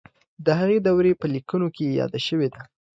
د 0.45 0.47
هغې 0.59 0.77
دورې 0.87 1.13
په 1.21 1.25
لیکنو 1.33 1.67
کې 1.75 1.95
یاده 1.99 2.19
شوې 2.27 2.47
ده. 2.53 2.61